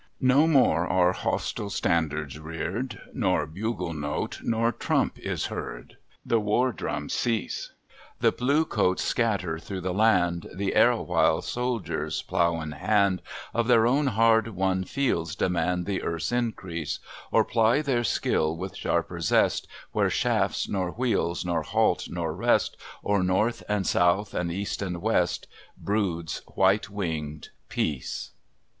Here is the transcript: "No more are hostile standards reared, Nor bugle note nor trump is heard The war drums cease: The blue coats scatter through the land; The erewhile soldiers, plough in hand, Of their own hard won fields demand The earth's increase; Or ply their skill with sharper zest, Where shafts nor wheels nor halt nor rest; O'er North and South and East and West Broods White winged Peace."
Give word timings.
"No 0.19 0.47
more 0.47 0.87
are 0.87 1.11
hostile 1.11 1.69
standards 1.69 2.39
reared, 2.39 2.99
Nor 3.13 3.45
bugle 3.45 3.93
note 3.93 4.39
nor 4.41 4.71
trump 4.71 5.19
is 5.19 5.45
heard 5.45 5.97
The 6.25 6.39
war 6.39 6.71
drums 6.71 7.13
cease: 7.13 7.73
The 8.19 8.31
blue 8.31 8.65
coats 8.65 9.03
scatter 9.03 9.59
through 9.59 9.81
the 9.81 9.93
land; 9.93 10.47
The 10.55 10.73
erewhile 10.75 11.43
soldiers, 11.43 12.23
plough 12.23 12.59
in 12.61 12.71
hand, 12.71 13.21
Of 13.53 13.67
their 13.67 13.85
own 13.85 14.07
hard 14.07 14.47
won 14.47 14.85
fields 14.85 15.35
demand 15.35 15.85
The 15.85 16.01
earth's 16.01 16.31
increase; 16.31 16.97
Or 17.29 17.45
ply 17.45 17.83
their 17.83 18.03
skill 18.03 18.57
with 18.57 18.75
sharper 18.75 19.19
zest, 19.21 19.67
Where 19.91 20.09
shafts 20.09 20.67
nor 20.67 20.89
wheels 20.93 21.45
nor 21.45 21.61
halt 21.61 22.07
nor 22.09 22.33
rest; 22.33 22.75
O'er 23.05 23.21
North 23.21 23.61
and 23.69 23.85
South 23.85 24.33
and 24.33 24.51
East 24.51 24.81
and 24.81 24.99
West 24.99 25.45
Broods 25.79 26.41
White 26.55 26.89
winged 26.89 27.49
Peace." 27.69 28.31